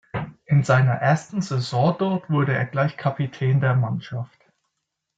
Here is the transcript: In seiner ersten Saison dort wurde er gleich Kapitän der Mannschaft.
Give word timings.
In 0.45 0.63
seiner 0.63 0.95
ersten 0.95 1.43
Saison 1.43 1.95
dort 1.95 2.27
wurde 2.27 2.53
er 2.55 2.65
gleich 2.65 2.97
Kapitän 2.97 3.61
der 3.61 3.75
Mannschaft. 3.75 4.39